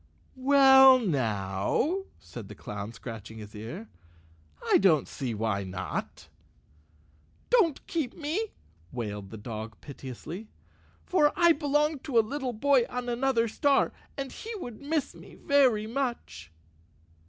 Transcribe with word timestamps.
"Well, 0.35 0.97
now," 0.97 2.05
said 2.19 2.47
the 2.49 2.55
clown, 2.55 2.91
scratching 2.91 3.37
his 3.37 3.53
ear, 3.53 3.87
"I 4.65 4.79
don't 4.79 5.07
see 5.07 5.35
why 5.35 5.63
not." 5.63 6.27
"Don't 7.51 7.85
keep 7.85 8.15
me," 8.17 8.47
wailed 8.91 9.29
the 9.29 9.37
dog 9.37 9.79
piteously, 9.79 10.47
"for 11.05 11.31
I 11.35 11.51
belong 11.51 11.99
to 11.99 12.17
a 12.17 12.21
little 12.25 12.51
boy 12.53 12.85
on 12.89 13.09
another 13.09 13.47
star, 13.47 13.91
and 14.17 14.31
he 14.31 14.51
would 14.55 14.81
miss 14.81 15.13
me 15.13 15.35
very 15.35 15.85
much." 15.85 16.49